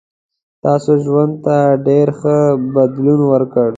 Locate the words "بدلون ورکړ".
2.75-3.69